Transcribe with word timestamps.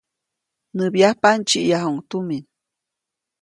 Näbyajpa, 0.77 1.29
ndsyiʼyajuʼuŋ 1.39 1.97
tumin. 2.09 2.43